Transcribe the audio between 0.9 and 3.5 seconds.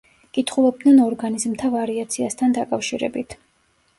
ორგანიზმთა ვარიაციასთან დაკავშირებით.